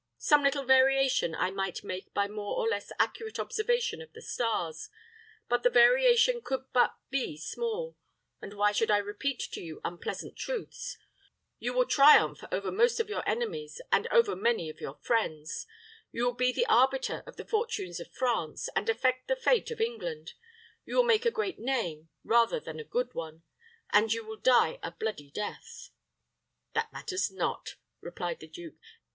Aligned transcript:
Some 0.17 0.41
little 0.41 0.63
variation 0.65 1.35
I 1.35 1.51
might 1.51 1.83
make 1.83 2.11
by 2.11 2.27
more 2.27 2.57
or 2.57 2.67
less 2.67 2.91
accurate 2.97 3.37
observation 3.37 4.01
of 4.01 4.13
the 4.13 4.21
stars; 4.23 4.89
but 5.47 5.61
the 5.61 5.69
variation 5.69 6.41
could 6.41 6.65
but 6.73 6.95
be 7.11 7.37
small, 7.37 7.95
and 8.41 8.55
why 8.55 8.71
should 8.71 8.89
I 8.89 8.97
repeat 8.97 9.37
to 9.51 9.61
you 9.61 9.79
unpleasant 9.85 10.35
truths. 10.35 10.97
You 11.59 11.73
will 11.73 11.85
triumph 11.85 12.43
over 12.51 12.71
most 12.71 12.99
of 12.99 13.09
your 13.09 13.21
enemies 13.29 13.79
and 13.91 14.07
over 14.07 14.35
many 14.35 14.71
of 14.71 14.81
your 14.81 14.95
friends. 14.95 15.67
You 16.11 16.25
will 16.25 16.33
be 16.33 16.51
the 16.51 16.65
arbiter 16.65 17.21
of 17.27 17.35
the 17.35 17.45
fortunes 17.45 17.99
of 17.99 18.11
France, 18.11 18.69
and 18.75 18.89
affect 18.89 19.27
the 19.27 19.35
fate 19.35 19.69
of 19.69 19.79
England. 19.79 20.33
You 20.83 20.95
will 20.95 21.03
make 21.03 21.27
a 21.27 21.29
great 21.29 21.59
name, 21.59 22.09
rather 22.23 22.59
than 22.59 22.79
a 22.79 22.83
good 22.83 23.13
one; 23.13 23.43
and 23.93 24.11
you 24.11 24.25
will 24.25 24.37
die 24.37 24.79
a 24.81 24.89
bloody 24.89 25.29
death." 25.29 25.91
"That 26.73 26.91
matters 26.91 27.29
not," 27.29 27.75
replied 28.01 28.39
the 28.39 28.47
duke. 28.47 28.81